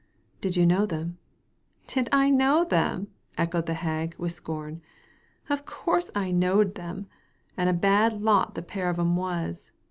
[0.21, 1.19] *' Did you know them?"
[1.65, 4.81] *' Did I know them?" echoed the hag, with scorn.
[5.15, 7.05] '* Of course I knowed them;
[7.55, 9.71] and a bad lot the pair of 'em was.